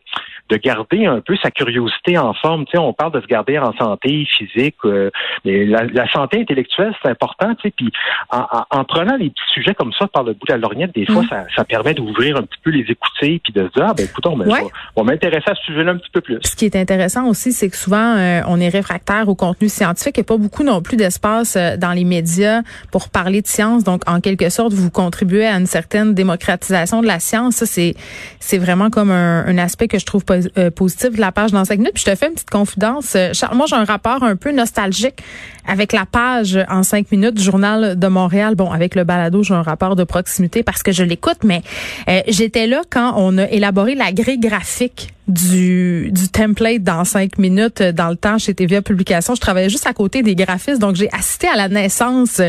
de 0.51 0.57
garder 0.57 1.07
un 1.07 1.21
peu 1.21 1.37
sa 1.43 1.51
curiosité 1.51 2.19
en 2.19 2.35
forme. 2.35 2.65
Tu 2.67 2.73
sais, 2.73 2.79
on 2.79 2.93
parle 2.93 3.13
de 3.13 3.21
se 3.21 3.27
garder 3.27 3.59
en 3.59 3.73
santé 3.77 4.27
physique, 4.37 4.77
euh, 4.85 5.11
mais 5.45 5.65
la, 5.65 6.11
santé 6.13 6.41
intellectuelle, 6.41 6.95
c'est 7.03 7.09
important. 7.09 7.55
Tu 7.55 7.69
sais, 7.69 7.75
puis 7.77 7.93
en, 8.31 8.85
prenant 8.85 9.17
des 9.17 9.31
petits 9.31 9.53
sujets 9.55 9.75
comme 9.75 9.93
ça 9.93 10.09
par 10.09 10.25
le 10.25 10.33
bout 10.33 10.47
de 10.47 10.53
la 10.53 10.59
lorgnette, 10.59 10.95
des 10.95 11.07
fois, 11.07 11.23
mm. 11.23 11.29
ça, 11.29 11.47
ça, 11.57 11.65
permet 11.65 11.95
d'ouvrir 11.95 12.37
un 12.37 12.43
petit 12.43 12.59
peu 12.63 12.71
les 12.71 12.85
écouter, 12.89 13.41
puis 13.43 13.53
de 13.53 13.69
se 13.69 13.73
dire, 13.73 13.87
ah, 13.89 13.95
ben 13.97 14.05
écoutons, 14.05 14.37
ben, 14.37 14.49
on 14.97 15.03
va 15.03 15.13
m'intéresser 15.13 15.51
à 15.51 15.55
ce 15.55 15.63
sujet-là 15.67 15.93
un 15.93 15.97
petit 15.97 16.11
peu 16.11 16.21
plus. 16.21 16.39
Ce 16.43 16.57
qui 16.57 16.65
est 16.65 16.77
intéressant 16.77 17.29
aussi, 17.29 17.53
c'est 17.53 17.69
que 17.69 17.77
souvent, 17.77 18.17
euh, 18.17 18.41
on 18.49 18.61
est 18.61 18.69
réfractaire 18.69 19.29
au 19.29 19.35
contenu 19.35 19.69
scientifique 19.69 20.19
et 20.19 20.25
pas 20.25 20.37
beaucoup 20.37 20.65
non 20.65 20.83
plus 20.83 20.97
d'espace 20.97 21.57
euh, 21.57 21.77
dans 21.77 21.93
les 21.93 22.05
médias 22.05 22.63
pour 22.91 23.09
parler 23.09 23.43
de 23.43 23.47
science. 23.47 23.85
Donc, 23.85 24.03
en 24.09 24.21
quelque 24.21 24.30
sorte, 24.51 24.73
vous 24.73 24.91
contribuez 24.91 25.47
à 25.47 25.57
une 25.57 25.67
certaine 25.67 26.15
démocratisation 26.15 27.03
de 27.03 27.07
la 27.07 27.21
science. 27.21 27.57
Ça, 27.57 27.67
c'est, 27.67 27.95
c'est 28.39 28.59
vraiment 28.59 28.91
comme 28.91 29.11
un, 29.11 29.47
un 29.47 29.59
aspect 29.59 29.89
que 29.89 29.99
je 29.99 30.07
trouve 30.07 30.25
euh, 30.31 30.71
positif 30.71 31.11
de 31.11 31.21
la 31.21 31.33
page 31.33 31.53
dans 31.53 31.65
5 31.65 31.79
minutes. 31.79 31.95
Puis 31.95 32.05
je 32.07 32.11
te 32.11 32.17
fais 32.17 32.27
une 32.27 32.35
petite 32.35 32.51
confidence. 32.51 33.15
Euh, 33.17 33.33
moi, 33.55 33.67
j'ai 33.69 33.77
un 33.77 33.85
rapport 33.85 34.23
un 34.23 34.37
peu 34.37 34.53
nostalgique 34.53 35.23
avec 35.67 35.93
la 35.93 36.07
page 36.07 36.59
en 36.69 36.83
5 36.83 37.11
minutes 37.13 37.35
du 37.35 37.43
Journal 37.43 37.99
de 37.99 38.07
Montréal. 38.09 38.55
Bon, 38.55 38.71
avec 38.71 38.95
le 38.95 39.05
balado, 39.05 39.43
j'ai 39.43 39.55
un 39.55 39.63
rapport 39.63 39.97
de 39.97 40.05
proximité 40.05 40.63
parce 40.63 40.83
que 40.83 40.93
je 40.93 41.05
l'écoute, 41.05 41.39
mais 41.45 41.63
euh, 42.09 42.21
j'étais 42.29 42.67
là 42.67 42.83
quand 42.91 43.15
on 43.17 43.39
a 43.39 43.49
élaboré 43.49 43.95
la 43.95 44.13
grille 44.13 44.39
graphique 44.39 45.13
du, 45.31 46.11
du 46.13 46.29
template 46.29 46.83
dans 46.83 47.05
cinq 47.05 47.39
minutes 47.39 47.83
dans 47.83 48.09
le 48.09 48.17
temps 48.17 48.39
chez 48.39 48.55
TVA 48.55 48.83
Publications. 48.83 49.35
Je 49.35 49.41
travaillais 49.41 49.71
juste 49.71 49.87
à 49.87 49.93
côté 49.93 50.23
des 50.23 50.35
graphistes, 50.35 50.81
donc 50.81 50.97
j'ai 50.97 51.09
assisté 51.13 51.49
à 51.49 51.57
la 51.57 51.69
naissance 51.69 52.41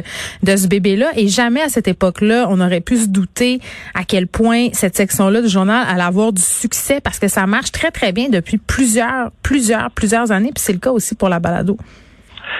de 0.43 0.55
ce 0.55 0.67
bébé-là 0.67 1.11
et 1.15 1.27
jamais 1.27 1.61
à 1.61 1.69
cette 1.69 1.87
époque-là, 1.87 2.47
on 2.49 2.59
aurait 2.59 2.81
pu 2.81 2.97
se 2.97 3.07
douter 3.07 3.59
à 3.93 4.03
quel 4.03 4.27
point 4.27 4.69
cette 4.73 4.95
section-là 4.95 5.41
du 5.41 5.49
journal 5.49 5.85
allait 5.87 6.03
avoir 6.03 6.33
du 6.33 6.41
succès 6.41 6.99
parce 7.01 7.19
que 7.19 7.27
ça 7.27 7.45
marche 7.47 7.71
très, 7.71 7.91
très 7.91 8.11
bien 8.11 8.29
depuis 8.29 8.57
plusieurs, 8.57 9.31
plusieurs, 9.43 9.91
plusieurs 9.91 10.31
années. 10.31 10.51
Puis 10.53 10.63
c'est 10.63 10.73
le 10.73 10.79
cas 10.79 10.91
aussi 10.91 11.15
pour 11.15 11.29
la 11.29 11.39
balado. 11.39 11.77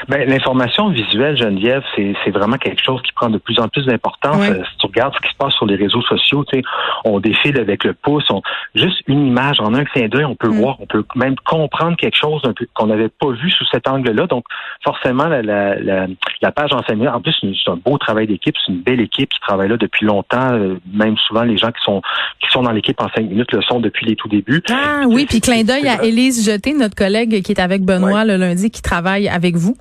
Ben, 0.07 0.27
l'information 0.27 0.89
visuelle, 0.89 1.37
Geneviève, 1.37 1.83
c'est 1.95 2.31
vraiment 2.31 2.57
quelque 2.57 2.81
chose 2.83 3.01
qui 3.01 3.11
prend 3.13 3.29
de 3.29 3.37
plus 3.37 3.59
en 3.59 3.67
plus 3.67 3.85
d'importance. 3.85 4.49
Euh, 4.49 4.63
si 4.63 4.77
tu 4.77 4.87
regardes 4.87 5.13
ce 5.15 5.19
qui 5.19 5.29
se 5.29 5.37
passe 5.37 5.53
sur 5.53 5.65
les 5.65 5.75
réseaux 5.75 6.01
sociaux, 6.01 6.43
tu 6.45 6.57
sais, 6.57 6.63
on 7.05 7.19
défile 7.19 7.59
avec 7.59 7.83
le 7.83 7.93
pouce, 7.93 8.25
on, 8.29 8.41
juste 8.75 9.01
une 9.07 9.27
image 9.27 9.59
en 9.59 9.73
un 9.73 9.83
clin 9.85 10.07
d'œil, 10.07 10.25
on 10.25 10.35
peut 10.35 10.49
mm. 10.49 10.59
voir, 10.59 10.77
on 10.79 10.85
peut 10.85 11.03
même 11.15 11.35
comprendre 11.45 11.97
quelque 11.97 12.17
chose 12.17 12.41
qu'on 12.73 12.87
n'avait 12.87 13.09
pas 13.09 13.31
vu 13.31 13.51
sous 13.51 13.65
cet 13.71 13.87
angle-là. 13.87 14.27
Donc, 14.27 14.45
forcément, 14.83 15.27
la, 15.27 15.41
la, 15.41 15.75
la, 15.77 16.51
page 16.51 16.71
en 16.73 16.81
en 16.81 17.21
plus, 17.21 17.35
c'est 17.41 17.71
un 17.71 17.77
beau 17.77 17.97
travail 17.97 18.27
d'équipe, 18.27 18.55
c'est 18.65 18.71
une 18.71 18.81
belle 18.81 19.01
équipe 19.01 19.29
qui 19.29 19.39
travaille 19.39 19.69
là 19.69 19.77
depuis 19.77 20.05
longtemps. 20.05 20.53
Euh, 20.53 20.77
même 20.93 21.15
souvent, 21.27 21.43
les 21.43 21.57
gens 21.57 21.71
qui 21.71 21.81
sont 21.83 22.01
qui 22.41 22.49
sont 22.51 22.63
dans 22.63 22.71
l'équipe 22.71 22.99
en 23.01 23.07
cinq 23.15 23.29
minutes 23.29 23.51
le 23.51 23.61
sont 23.61 23.79
depuis 23.79 24.05
les 24.05 24.15
tout 24.15 24.27
débuts. 24.27 24.63
Ah 24.71 25.03
oui, 25.07 25.25
puis 25.25 25.41
clin 25.41 25.63
d'œil 25.63 25.87
à 25.87 26.03
Élise 26.03 26.45
Jeté, 26.45 26.73
notre 26.73 26.95
collègue 26.95 27.43
qui 27.43 27.51
est 27.51 27.59
avec 27.59 27.83
Benoît 27.83 28.25
le 28.25 28.37
lundi, 28.37 28.71
qui 28.71 28.81
travaille 28.81 29.29
avec 29.29 29.55
vous. 29.55 29.75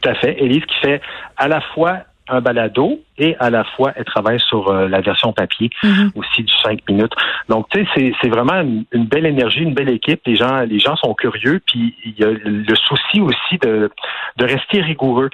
Tout 0.00 0.08
à 0.08 0.14
fait. 0.14 0.42
Élise 0.42 0.64
qui 0.64 0.76
fait 0.80 1.00
à 1.36 1.48
la 1.48 1.60
fois 1.60 2.04
un 2.28 2.40
balado 2.40 3.00
et 3.20 3.36
à 3.38 3.50
la 3.50 3.62
fois 3.62 3.92
elle 3.94 4.04
travaille 4.04 4.40
sur 4.40 4.68
euh, 4.68 4.88
la 4.88 5.00
version 5.00 5.32
papier 5.32 5.70
mm-hmm. 5.84 6.10
aussi 6.16 6.42
du 6.42 6.52
5 6.64 6.80
minutes. 6.88 7.12
Donc 7.48 7.68
tu 7.70 7.86
sais 7.94 8.12
c'est 8.20 8.28
vraiment 8.28 8.60
une, 8.92 9.04
belle 9.04 9.26
énergie, 9.26 9.60
une 9.60 9.74
belle 9.74 9.90
équipe, 9.90 10.20
les 10.26 10.34
gens 10.34 10.60
les 10.60 10.80
gens 10.80 10.96
sont 10.96 11.14
curieux 11.14 11.60
puis 11.66 11.94
il 12.04 12.18
y 12.18 12.24
a 12.24 12.30
le 12.30 12.76
souci 12.76 13.20
aussi 13.20 13.58
de 13.62 13.90
de 14.36 14.44
rester 14.44 14.80
rigoureux. 14.80 15.30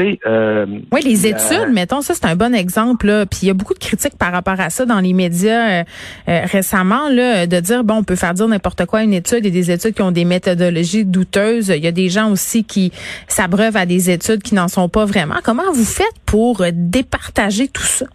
Euh, 0.00 0.66
oui, 0.92 1.02
les 1.04 1.26
études, 1.26 1.72
mettons, 1.72 2.00
ça 2.00 2.14
c'est 2.14 2.26
un 2.26 2.36
bon 2.36 2.54
exemple. 2.54 3.06
Là. 3.06 3.26
Puis 3.26 3.40
il 3.42 3.48
y 3.48 3.50
a 3.50 3.54
beaucoup 3.54 3.74
de 3.74 3.78
critiques 3.78 4.16
par 4.18 4.32
rapport 4.32 4.58
à 4.58 4.70
ça 4.70 4.84
dans 4.86 5.00
les 5.00 5.12
médias 5.12 5.80
euh, 5.80 5.84
euh, 6.28 6.40
récemment, 6.44 7.08
là, 7.08 7.46
de 7.46 7.60
dire 7.60 7.84
bon, 7.84 7.96
on 7.98 8.04
peut 8.04 8.16
faire 8.16 8.34
dire 8.34 8.48
n'importe 8.48 8.86
quoi 8.86 9.00
à 9.00 9.02
une 9.02 9.12
étude. 9.12 9.46
et 9.46 9.50
des 9.50 9.70
études 9.70 9.94
qui 9.94 10.02
ont 10.02 10.10
des 10.10 10.24
méthodologies 10.24 11.04
douteuses. 11.04 11.68
Il 11.68 11.84
y 11.84 11.86
a 11.86 11.92
des 11.92 12.08
gens 12.08 12.30
aussi 12.30 12.64
qui 12.64 12.92
s'abreuvent 13.28 13.76
à 13.76 13.86
des 13.86 14.10
études 14.10 14.42
qui 14.42 14.54
n'en 14.54 14.68
sont 14.68 14.88
pas 14.88 15.04
vraiment. 15.04 15.36
Comment 15.44 15.70
vous 15.72 15.84
faites 15.84 16.18
pour 16.26 16.62
départager 16.72 17.23
tout 17.32 17.82
ça? 17.82 18.06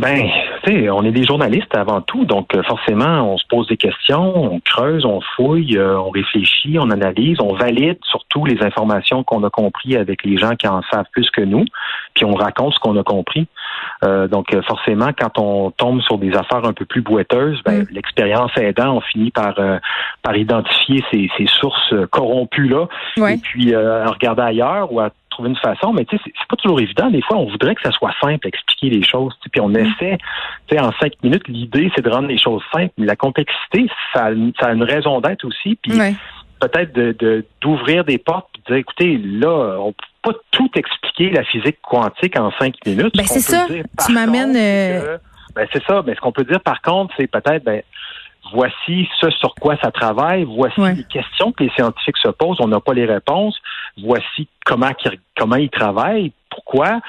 Ben, 0.00 0.30
tu 0.64 0.70
sais, 0.70 0.88
on 0.88 1.02
est 1.04 1.12
des 1.12 1.24
journalistes 1.24 1.76
avant 1.76 2.00
tout, 2.00 2.24
donc 2.24 2.54
euh, 2.54 2.62
forcément, 2.62 3.34
on 3.34 3.36
se 3.36 3.44
pose 3.46 3.66
des 3.66 3.76
questions, 3.76 4.54
on 4.54 4.58
creuse, 4.60 5.04
on 5.04 5.20
fouille, 5.36 5.76
euh, 5.76 5.98
on 5.98 6.08
réfléchit, 6.08 6.78
on 6.78 6.90
analyse, 6.90 7.38
on 7.38 7.54
valide 7.54 7.98
surtout 8.04 8.46
les 8.46 8.62
informations 8.62 9.22
qu'on 9.24 9.44
a 9.44 9.50
compris 9.50 9.96
avec 9.96 10.24
les 10.24 10.38
gens 10.38 10.56
qui 10.56 10.66
en 10.68 10.80
savent 10.90 11.04
plus 11.12 11.28
que 11.30 11.42
nous, 11.42 11.66
puis 12.14 12.24
on 12.24 12.32
raconte 12.32 12.72
ce 12.72 12.78
qu'on 12.78 12.96
a 12.96 13.02
compris. 13.02 13.46
Euh, 14.04 14.28
donc 14.28 14.54
forcément, 14.66 15.10
quand 15.16 15.38
on 15.38 15.70
tombe 15.70 16.00
sur 16.02 16.18
des 16.18 16.34
affaires 16.34 16.64
un 16.64 16.72
peu 16.72 16.84
plus 16.84 17.02
boiteuses, 17.02 17.60
ben, 17.64 17.82
mm. 17.82 17.86
l'expérience 17.90 18.50
aidant, 18.56 18.96
on 18.96 19.00
finit 19.00 19.30
par 19.30 19.54
par 20.22 20.36
identifier 20.36 21.04
ces, 21.10 21.30
ces 21.36 21.46
sources 21.46 21.94
corrompues 22.10 22.68
là, 22.68 22.86
et 23.16 23.36
puis 23.38 23.74
regarder 23.74 24.42
ailleurs 24.42 24.92
ou 24.92 25.00
à 25.00 25.10
trouver 25.30 25.50
une 25.50 25.56
façon, 25.56 25.92
mais 25.92 26.04
tu 26.04 26.16
sais, 26.16 26.22
c'est 26.26 26.48
pas 26.48 26.56
toujours 26.56 26.80
évident. 26.80 27.08
Des 27.10 27.22
fois, 27.22 27.38
on 27.38 27.46
voudrait 27.46 27.74
que 27.74 27.82
ça 27.82 27.90
soit 27.92 28.12
simple, 28.20 28.46
expliquer 28.46 28.90
les 28.90 29.02
choses. 29.02 29.34
Puis 29.50 29.60
on 29.60 29.68
mm. 29.68 29.76
essaie, 29.76 30.18
tu 30.66 30.76
sais, 30.76 30.80
en 30.80 30.92
cinq 31.00 31.12
minutes, 31.22 31.48
l'idée, 31.48 31.90
c'est 31.94 32.04
de 32.04 32.10
rendre 32.10 32.28
les 32.28 32.38
choses 32.38 32.62
simples, 32.72 32.92
mais 32.98 33.06
la 33.06 33.16
complexité, 33.16 33.86
ça, 34.12 34.30
ça 34.58 34.66
a 34.66 34.72
une 34.72 34.84
raison 34.84 35.20
d'être 35.20 35.44
aussi. 35.44 35.76
Puis 35.82 35.98
peut-être 36.60 36.92
de 36.92 37.44
d'ouvrir 37.60 38.04
des 38.04 38.18
portes, 38.18 38.48
de 38.54 38.72
dire, 38.72 38.76
écoutez, 38.76 39.18
là, 39.18 39.78
on 39.80 39.92
peut 39.92 40.06
pas 40.22 40.38
tout 40.50 40.70
expliquer 40.74 41.30
la 41.30 41.44
physique 41.44 41.78
quantique 41.82 42.38
en 42.38 42.52
cinq 42.58 42.74
minutes. 42.86 43.16
Ben 43.16 43.26
c'est 43.26 43.40
ça. 43.40 43.66
tu 43.66 44.12
m'amènes. 44.12 44.56
Euh, 44.56 45.18
ben 45.54 45.66
c'est 45.72 45.82
ça. 45.84 46.02
Mais 46.06 46.14
ce 46.14 46.20
qu'on 46.20 46.32
peut 46.32 46.44
dire 46.44 46.60
par 46.60 46.80
contre, 46.82 47.14
c'est 47.16 47.26
peut-être, 47.26 47.64
ben 47.64 47.82
voici 48.52 49.08
ce 49.20 49.30
sur 49.30 49.54
quoi 49.54 49.76
ça 49.82 49.90
travaille, 49.90 50.44
voici 50.44 50.80
les 50.80 51.04
questions 51.04 51.52
que 51.52 51.64
les 51.64 51.70
scientifiques 51.70 52.16
se 52.18 52.28
posent, 52.28 52.58
on 52.60 52.68
n'a 52.68 52.80
pas 52.80 52.94
les 52.94 53.04
réponses, 53.04 53.56
voici 54.02 54.48
comment, 54.64 54.90
comment 55.36 55.56
ils 55.56 55.70
travaillent, 55.70 56.32
pourquoi? 56.50 57.00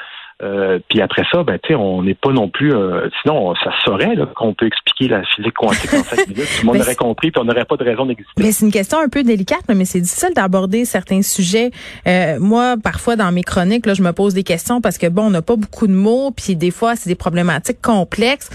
Euh, 0.42 0.80
puis 0.90 1.02
après 1.02 1.24
ça, 1.32 1.44
ben, 1.44 1.60
on 1.78 2.04
n'est 2.04 2.16
pas 2.16 2.32
non 2.32 2.50
plus. 2.50 2.74
Euh, 2.74 3.10
sinon, 3.22 3.54
ça 3.56 3.72
saurait 3.86 4.16
qu'on 4.36 4.54
peut 4.54 4.66
expliquer 4.66 5.08
la 5.08 5.24
physique 5.24 5.54
quantique 5.54 5.94
en 5.94 6.04
cinq 6.04 6.28
minutes. 6.28 6.48
Tout 6.60 6.66
le 6.66 6.74
monde 6.74 6.82
aurait 6.82 6.96
compris, 6.96 7.32
puis 7.32 7.42
on 7.42 7.46
n'aurait 7.46 7.66
pas 7.66 7.78
de 7.78 7.84
raison 7.84 8.06
d'exister. 8.06 8.32
Mais 8.38 8.52
c'est 8.52 8.66
une 8.66 8.72
question 8.72 9.00
un 9.00 9.10
peu 9.10 9.24
délicate, 9.24 9.62
mais 9.70 9.86
c'est 9.86 10.02
difficile 10.02 10.34
d'aborder 10.36 10.86
certains 10.86 11.22
sujets. 11.22 11.72
Euh, 12.08 12.40
moi, 12.40 12.76
parfois 12.82 13.16
dans 13.16 13.32
mes 13.32 13.44
chroniques, 13.44 13.86
là, 13.86 13.94
je 13.94 14.02
me 14.02 14.14
pose 14.14 14.34
des 14.34 14.44
questions 14.44 14.82
parce 14.82 14.98
que 14.98 15.08
bon, 15.08 15.24
on 15.24 15.30
n'a 15.30 15.42
pas 15.42 15.56
beaucoup 15.56 15.88
de 15.88 15.94
mots, 15.94 16.32
puis 16.32 16.56
des 16.56 16.72
fois, 16.72 16.96
c'est 16.96 17.10
des 17.10 17.16
problématiques 17.16 17.82
complexes. 17.82 18.50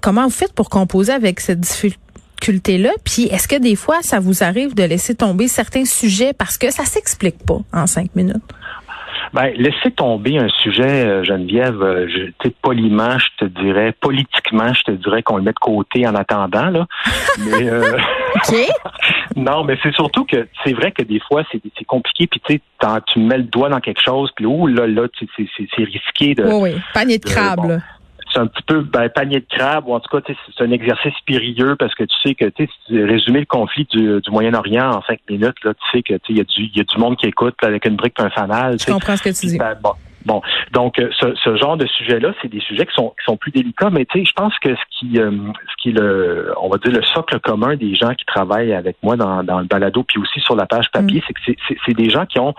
comment 0.00 0.24
vous 0.24 0.30
faites 0.30 0.52
pour 0.52 0.70
composer 0.70 1.12
avec 1.12 1.40
cette 1.40 1.60
difficulté-là? 1.60 2.90
Puis 3.04 3.24
est-ce 3.24 3.48
que 3.48 3.56
des 3.56 3.74
fois, 3.74 3.96
ça 4.02 4.20
vous 4.20 4.44
arrive 4.44 4.74
de 4.74 4.84
laisser 4.84 5.14
tomber 5.14 5.48
certains 5.48 5.84
sujets 5.84 6.32
parce 6.32 6.56
que 6.56 6.70
ça 6.70 6.84
s'explique 6.84 7.44
pas 7.44 7.58
en 7.72 7.86
cinq 7.86 8.14
minutes? 8.14 8.42
Ben, 9.32 9.52
laisser 9.56 9.90
tomber 9.90 10.38
un 10.38 10.48
sujet, 10.48 11.04
euh, 11.06 11.24
Geneviève, 11.24 11.82
euh, 11.82 12.08
je, 12.08 12.48
poliment, 12.62 13.18
je 13.18 13.44
te 13.44 13.44
dirais, 13.44 13.92
politiquement, 14.00 14.72
je 14.72 14.82
te 14.82 14.90
dirais 14.92 15.22
qu'on 15.22 15.36
le 15.36 15.42
met 15.42 15.52
de 15.52 15.58
côté 15.58 16.06
en 16.06 16.14
attendant, 16.14 16.70
là. 16.70 16.86
Mais, 17.38 17.68
euh, 17.68 17.98
non, 19.36 19.64
mais 19.64 19.78
c'est 19.82 19.94
surtout 19.94 20.24
que 20.24 20.48
c'est 20.64 20.72
vrai 20.72 20.92
que 20.92 21.02
des 21.02 21.20
fois, 21.20 21.42
c'est, 21.50 21.60
compliqué, 21.84 22.26
puis 22.26 22.40
tu 22.40 22.54
sais, 22.54 22.60
tu 23.12 23.18
mets 23.20 23.38
le 23.38 23.44
doigt 23.44 23.68
dans 23.68 23.80
quelque 23.80 24.02
chose, 24.02 24.30
puis 24.34 24.46
oh 24.46 24.66
là, 24.66 24.86
là, 24.86 25.06
c'est, 25.36 25.84
risqué 25.84 26.34
de... 26.34 26.44
Oui, 26.44 26.72
oui, 26.74 26.80
panier 26.92 27.18
de 27.18 27.24
crabe, 27.24 27.80
c'est 28.36 28.42
un 28.42 28.46
petit 28.46 28.62
peu 28.62 28.82
ben, 28.82 29.08
panier 29.08 29.40
de 29.40 29.46
crabe, 29.48 29.88
ou 29.88 29.94
en 29.94 30.00
tout 30.00 30.14
cas, 30.14 30.34
c'est 30.56 30.64
un 30.64 30.70
exercice 30.70 31.14
périlleux 31.26 31.76
parce 31.76 31.94
que 31.94 32.04
tu 32.04 32.14
sais 32.22 32.34
que 32.34 32.46
tu 32.46 32.66
sais, 32.66 33.04
résumer 33.04 33.40
le 33.40 33.46
conflit 33.46 33.86
du, 33.90 34.20
Moyen-Orient 34.30 34.90
en 34.90 35.02
cinq 35.02 35.20
minutes, 35.28 35.56
là, 35.64 35.72
tu 35.74 35.90
sais 35.92 36.02
que 36.02 36.14
il 36.28 36.36
y 36.36 36.40
a 36.40 36.44
du 36.44 36.70
y 36.74 36.80
a 36.80 36.84
du 36.84 36.98
monde 36.98 37.16
qui 37.16 37.26
écoute 37.26 37.54
avec 37.62 37.86
une 37.86 37.96
brique 37.96 38.14
et 38.18 38.22
un 38.22 38.30
fanal. 38.30 38.78
Je 38.78 38.86
comprends 38.86 39.16
ce 39.16 39.22
que 39.22 39.30
tu 39.30 39.46
dis. 39.46 39.58
Ben, 39.58 39.76
Bon, 39.82 39.92
donc 40.72 40.98
euh, 40.98 41.10
ce, 41.18 41.34
ce 41.34 41.56
genre 41.56 41.76
de 41.76 41.86
sujet-là, 41.86 42.32
c'est 42.40 42.48
des 42.48 42.60
sujets 42.60 42.86
qui 42.86 42.94
sont 42.94 43.10
qui 43.10 43.24
sont 43.24 43.36
plus 43.36 43.50
délicats, 43.50 43.90
mais 43.90 44.04
tu 44.04 44.18
sais, 44.18 44.24
je 44.24 44.32
pense 44.32 44.58
que 44.58 44.74
ce 44.74 44.98
qui 44.98 45.18
euh, 45.18 45.30
ce 45.30 45.82
qui 45.82 45.92
le 45.92 46.52
on 46.60 46.68
va 46.68 46.78
dire 46.78 46.92
le 46.92 47.02
socle 47.02 47.38
commun 47.40 47.76
des 47.76 47.94
gens 47.94 48.14
qui 48.14 48.24
travaillent 48.24 48.72
avec 48.72 48.96
moi 49.02 49.16
dans, 49.16 49.42
dans 49.42 49.60
le 49.60 49.66
balado, 49.66 50.02
puis 50.02 50.20
aussi 50.20 50.40
sur 50.40 50.56
la 50.56 50.66
page 50.66 50.90
papier, 50.90 51.20
mm. 51.20 51.22
c'est 51.26 51.54
que 51.54 51.76
c'est 51.86 51.94
des 51.94 52.10
gens 52.10 52.26
qui 52.26 52.38
ont 52.38 52.54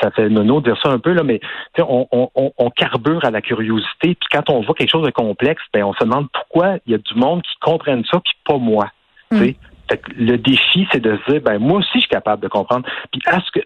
ça 0.00 0.10
fait 0.10 0.28
nono 0.28 0.60
de 0.60 0.70
dire 0.70 0.80
ça 0.82 0.90
un 0.90 0.98
peu 0.98 1.12
là, 1.12 1.22
mais 1.22 1.40
on, 1.78 2.06
on, 2.12 2.52
on, 2.56 2.70
carbure 2.70 3.24
à 3.24 3.30
la 3.30 3.40
curiosité, 3.40 4.14
puis 4.14 4.28
quand 4.30 4.50
on 4.50 4.60
voit 4.60 4.74
quelque 4.74 4.90
chose 4.90 5.04
de 5.04 5.10
complexe, 5.10 5.62
ben 5.72 5.84
on 5.84 5.92
se 5.94 6.04
demande 6.04 6.28
pourquoi 6.32 6.76
il 6.86 6.92
y 6.92 6.94
a 6.94 6.98
du 6.98 7.14
monde 7.14 7.42
qui 7.42 7.56
comprenne 7.60 8.04
ça, 8.10 8.20
puis 8.20 8.34
pas 8.44 8.58
moi. 8.58 8.90
tu 9.30 9.38
sais. 9.38 9.50
Mm 9.50 9.69
le 10.16 10.36
défi, 10.36 10.86
c'est 10.92 11.00
de 11.00 11.18
se 11.18 11.32
dire, 11.32 11.40
ben 11.40 11.58
moi 11.58 11.78
aussi, 11.78 11.90
je 11.94 12.00
suis 12.00 12.08
capable 12.08 12.42
de 12.42 12.48
comprendre. 12.48 12.86
Puis, 13.10 13.20
est-ce 13.26 13.50
que, 13.52 13.60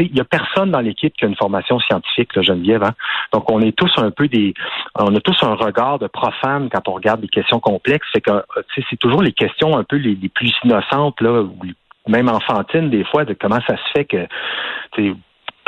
il 0.00 0.16
y 0.16 0.20
a 0.20 0.24
personne 0.24 0.70
dans 0.70 0.80
l'équipe 0.80 1.14
qui 1.16 1.24
a 1.24 1.28
une 1.28 1.36
formation 1.36 1.78
scientifique, 1.80 2.34
là, 2.34 2.42
Geneviève. 2.42 2.82
Hein? 2.82 2.94
Donc, 3.32 3.50
on 3.50 3.60
est 3.60 3.76
tous 3.76 3.92
un 3.98 4.10
peu 4.10 4.28
des, 4.28 4.54
on 4.94 5.14
a 5.14 5.20
tous 5.20 5.36
un 5.42 5.54
regard 5.54 5.98
de 5.98 6.06
profane 6.06 6.68
quand 6.70 6.88
on 6.88 6.92
regarde 6.92 7.20
des 7.20 7.28
questions 7.28 7.60
complexes. 7.60 8.06
C'est 8.12 8.20
que, 8.20 8.42
c'est 8.74 8.98
toujours 8.98 9.22
les 9.22 9.32
questions 9.32 9.76
un 9.76 9.84
peu 9.84 9.96
les, 9.96 10.16
plus 10.28 10.52
innocentes 10.64 11.20
là, 11.20 11.42
ou 11.42 11.56
même 12.06 12.28
enfantines 12.28 12.90
des 12.90 13.04
fois 13.04 13.24
de 13.24 13.34
comment 13.34 13.60
ça 13.66 13.76
se 13.76 13.92
fait 13.94 14.04
que 14.04 14.26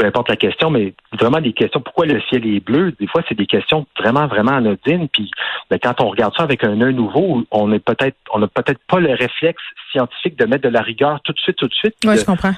peu 0.01 0.07
importe 0.07 0.31
la 0.31 0.37
question, 0.37 0.71
mais 0.71 0.95
vraiment 1.13 1.41
des 1.41 1.53
questions. 1.53 1.81
Pourquoi 1.81 2.07
le 2.07 2.23
ciel 2.23 2.47
est 2.47 2.61
bleu? 2.61 2.95
Des 2.99 3.07
fois, 3.07 3.23
c'est 3.29 3.35
des 3.35 3.47
questions 3.47 3.87
vraiment, 3.99 4.27
vraiment 4.27 4.53
anodines. 4.53 5.09
Puis, 5.09 5.31
ben, 5.69 5.79
quand 5.79 6.01
on 6.01 6.09
regarde 6.09 6.35
ça 6.35 6.43
avec 6.43 6.65
un 6.65 6.81
œil 6.81 6.95
nouveau, 6.95 7.45
on 7.51 7.71
est 7.73 7.85
peut-être, 7.85 8.17
on 8.33 8.39
n'a 8.39 8.49
peut-être 8.49 8.81
pas 8.89 8.99
le 8.99 9.13
réflexe 9.13 9.63
scientifique 9.93 10.39
de 10.39 10.47
mettre 10.47 10.63
de 10.63 10.73
la 10.73 10.81
rigueur 10.81 11.21
tout 11.23 11.33
de 11.33 11.39
suite, 11.39 11.57
tout 11.57 11.69
de 11.69 11.75
suite. 11.75 11.95
Oui, 12.07 12.17
je 12.17 12.25
comprends 12.25 12.55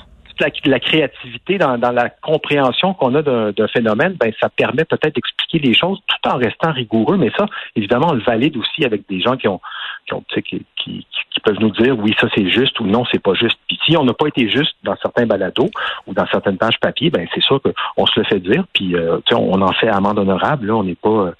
la, 0.64 0.80
créativité 0.80 1.58
dans, 1.58 1.76
la 1.76 2.10
compréhension 2.10 2.94
qu'on 2.94 3.14
a 3.14 3.22
d'un 3.22 3.68
phénomène, 3.68 4.14
ben 4.14 4.32
ça 4.40 4.48
permet 4.48 4.84
peut-être 4.84 5.14
d'expliquer 5.14 5.58
les 5.58 5.74
choses 5.74 6.00
tout 6.06 6.28
en 6.28 6.36
restant 6.36 6.72
rigoureux. 6.72 7.16
Mais 7.16 7.30
ça, 7.36 7.46
évidemment, 7.76 8.08
on 8.10 8.14
le 8.14 8.22
valide 8.22 8.56
aussi 8.56 8.84
avec 8.84 9.08
des 9.08 9.20
gens 9.20 9.36
qui 9.36 9.48
ont, 9.48 9.60
qui, 10.06 10.14
ont, 10.14 10.24
qui, 10.34 10.64
qui, 10.76 11.06
qui 11.30 11.40
peuvent 11.40 11.60
nous 11.60 11.70
dire 11.70 11.98
oui, 11.98 12.14
ça 12.20 12.28
c'est 12.34 12.50
juste 12.50 12.78
ou 12.80 12.86
non, 12.86 13.04
c'est 13.10 13.22
pas 13.22 13.34
juste. 13.34 13.58
Puis 13.66 13.78
si 13.84 13.96
on 13.96 14.04
n'a 14.04 14.12
pas 14.12 14.26
été 14.26 14.48
juste 14.48 14.74
dans 14.82 14.96
certains 15.00 15.26
balados 15.26 15.70
ou 16.06 16.14
dans 16.14 16.26
certaines 16.26 16.58
pages 16.58 16.78
papier, 16.80 17.10
ben 17.10 17.26
c'est 17.34 17.42
sûr 17.42 17.60
qu'on 17.62 18.06
se 18.06 18.20
le 18.20 18.24
fait 18.24 18.40
dire. 18.40 18.64
Puis 18.72 18.94
euh, 18.94 19.18
on 19.32 19.60
en 19.60 19.72
fait 19.72 19.88
amende 19.88 20.18
honorable. 20.18 20.66
Là, 20.66 20.76
on 20.76 20.84
n'est 20.84 20.94
pas 20.94 21.08
euh, 21.08 21.32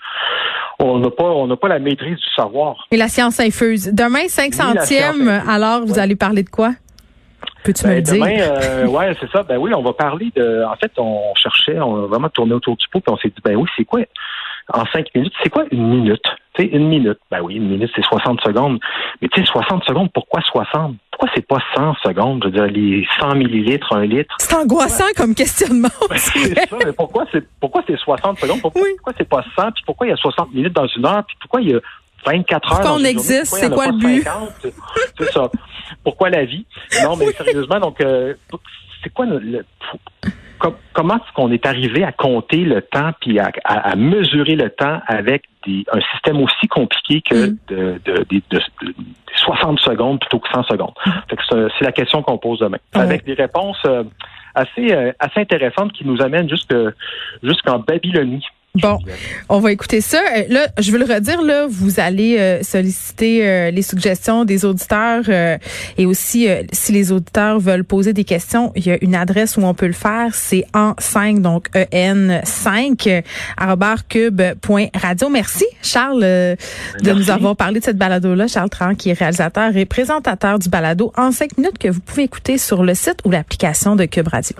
on 0.78 0.98
n'a 0.98 1.10
pas, 1.10 1.24
on 1.24 1.46
n'a 1.46 1.56
pas 1.56 1.68
la 1.68 1.78
maîtrise 1.78 2.16
du 2.16 2.34
savoir. 2.34 2.86
Et 2.90 2.96
la 2.96 3.08
science 3.08 3.38
infuse. 3.40 3.92
Demain, 3.92 4.26
5 4.28 4.54
centièmes, 4.54 5.28
alors 5.48 5.84
vous 5.84 5.98
allez 5.98 6.16
parler 6.16 6.42
de 6.42 6.50
quoi? 6.50 6.72
Peux-tu 7.64 7.86
me 7.86 7.94
le 7.94 8.02
ben, 8.02 8.12
dire? 8.12 8.24
Euh, 8.26 8.86
ouais, 8.88 9.16
c'est 9.20 9.30
ça. 9.30 9.42
Ben 9.44 9.56
oui, 9.56 9.72
on 9.74 9.82
va 9.82 9.92
parler 9.92 10.32
de. 10.34 10.64
En 10.64 10.76
fait, 10.76 10.90
on 10.98 11.32
cherchait, 11.36 11.78
on 11.78 12.04
a 12.04 12.06
vraiment 12.06 12.28
tourné 12.28 12.54
autour 12.54 12.76
du 12.76 12.86
pot, 12.88 13.00
puis 13.00 13.12
on 13.12 13.16
s'est 13.18 13.28
dit, 13.28 13.42
ben 13.44 13.54
oui, 13.56 13.68
c'est 13.76 13.84
quoi? 13.84 14.00
En 14.68 14.84
cinq 14.86 15.08
minutes, 15.14 15.32
c'est 15.42 15.50
quoi 15.50 15.64
une 15.70 15.88
minute? 15.88 16.22
Tu 16.54 16.62
sais, 16.62 16.68
une 16.68 16.88
minute. 16.88 17.18
Ben 17.30 17.40
oui, 17.40 17.54
une 17.54 17.68
minute, 17.68 17.90
c'est 17.94 18.04
60 18.04 18.40
secondes. 18.42 18.78
Mais 19.20 19.28
tu 19.28 19.40
sais, 19.40 19.46
60 19.46 19.84
secondes, 19.84 20.10
pourquoi 20.12 20.40
60? 20.42 20.96
Pourquoi 21.10 21.30
c'est 21.34 21.46
pas 21.46 21.58
100 21.74 21.94
secondes? 22.04 22.42
Je 22.44 22.48
veux 22.48 22.54
dire, 22.54 22.66
les 22.66 23.06
100 23.20 23.34
millilitres, 23.36 23.92
un 23.94 24.04
litre. 24.04 24.34
C'est 24.38 24.54
angoissant 24.54 25.04
comme 25.16 25.34
questionnement. 25.34 25.88
Ben, 26.08 26.16
c'est 26.16 26.68
ça, 26.68 26.76
mais 26.84 26.92
pourquoi 26.92 27.24
c'est, 27.32 27.46
pourquoi 27.60 27.82
c'est 27.86 27.96
60 27.96 28.38
secondes? 28.38 28.60
Pourquoi, 28.60 28.82
pourquoi 28.96 29.12
c'est 29.16 29.28
pas 29.28 29.44
100? 29.56 29.72
Puis 29.72 29.82
pourquoi 29.86 30.06
il 30.06 30.10
y 30.10 30.12
a 30.12 30.16
60 30.16 30.52
minutes 30.52 30.74
dans 30.74 30.86
une 30.86 31.06
heure? 31.06 31.24
Puis 31.26 31.36
pourquoi 31.40 31.62
il 31.62 31.70
y 31.70 31.74
a 31.74 31.80
24 32.24 32.52
heures. 32.52 32.80
Pourquoi 32.80 32.94
on 33.00 33.04
existe? 33.04 33.54
C'est 33.54 33.70
quoi 33.70 33.86
le 33.88 33.98
but? 33.98 34.26
C'est 35.18 35.32
ça. 35.32 35.50
Pourquoi 36.04 36.30
la 36.30 36.44
vie? 36.44 36.66
Non, 37.02 37.16
mais 37.16 37.32
sérieusement, 37.36 37.80
donc, 37.80 38.00
euh, 38.00 38.34
c'est 39.02 39.12
quoi 39.12 39.26
le, 39.26 39.64
comment 40.92 41.16
est-ce 41.16 41.32
qu'on 41.34 41.50
est 41.50 41.66
arrivé 41.66 42.04
à 42.04 42.12
compter 42.12 42.58
le 42.58 42.82
temps 42.82 43.10
puis 43.20 43.38
à, 43.38 43.50
à, 43.64 43.96
mesurer 43.96 44.54
le 44.54 44.70
temps 44.70 45.00
avec 45.06 45.44
des, 45.66 45.84
un 45.92 46.00
système 46.12 46.40
aussi 46.40 46.68
compliqué 46.68 47.22
que 47.22 47.50
mm. 47.50 47.58
de, 47.68 48.00
de, 48.04 48.42
de, 48.50 48.60
60 49.34 49.80
secondes 49.80 50.20
plutôt 50.20 50.38
que 50.38 50.48
100 50.48 50.64
secondes? 50.64 50.94
Mm. 51.06 51.66
c'est 51.78 51.84
la 51.84 51.92
question 51.92 52.22
qu'on 52.22 52.38
pose 52.38 52.60
demain. 52.60 52.78
Avec 52.92 53.24
des 53.24 53.34
réponses 53.34 53.80
euh, 53.86 54.04
assez, 54.54 54.92
euh, 54.92 55.12
assez 55.18 55.40
intéressantes 55.40 55.92
qui 55.92 56.06
nous 56.06 56.20
amènent 56.22 56.48
jusqu'en 56.48 57.78
Babylonie. 57.78 58.44
Bon, 58.80 58.98
on 59.50 59.60
va 59.60 59.70
écouter 59.70 60.00
ça. 60.00 60.18
Euh, 60.34 60.44
là, 60.48 60.66
je 60.78 60.90
veux 60.92 60.98
le 60.98 61.04
redire, 61.04 61.42
là, 61.42 61.66
vous 61.68 62.00
allez 62.00 62.38
euh, 62.38 62.62
solliciter 62.62 63.46
euh, 63.46 63.70
les 63.70 63.82
suggestions 63.82 64.46
des 64.46 64.64
auditeurs 64.64 65.28
et 65.98 66.06
aussi, 66.06 66.48
si 66.72 66.92
les 66.92 67.12
auditeurs 67.12 67.60
veulent 67.60 67.84
poser 67.84 68.14
des 68.14 68.24
questions, 68.24 68.72
il 68.74 68.86
y 68.86 68.90
a 68.90 68.96
une 69.02 69.14
adresse 69.14 69.58
où 69.58 69.62
on 69.62 69.74
peut 69.74 69.86
le 69.86 69.92
faire. 69.92 70.34
C'est 70.34 70.64
en 70.72 70.94
5, 70.98 71.42
donc 71.42 71.68
en5, 71.74 73.22
cube.radio. 74.08 75.28
Merci, 75.28 75.66
Charles, 75.82 76.22
de 76.22 77.12
nous 77.12 77.30
avoir 77.30 77.56
parlé 77.56 77.80
de 77.80 77.84
cette 77.84 77.98
balado-là. 77.98 78.46
Charles 78.46 78.70
Tran, 78.70 78.94
qui 78.94 79.10
est 79.10 79.18
réalisateur 79.18 79.76
et 79.76 79.84
présentateur 79.84 80.58
du 80.58 80.70
balado 80.70 81.12
en 81.16 81.30
5 81.30 81.58
minutes 81.58 81.78
que 81.78 81.88
vous 81.88 82.00
pouvez 82.00 82.22
écouter 82.22 82.56
sur 82.56 82.82
le 82.82 82.94
site 82.94 83.18
ou 83.26 83.30
l'application 83.30 83.96
de 83.96 84.06
Cube 84.06 84.28
Radio. 84.28 84.56